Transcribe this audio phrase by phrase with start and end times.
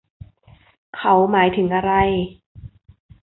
[0.97, 1.91] เขาหมายถึงอะไร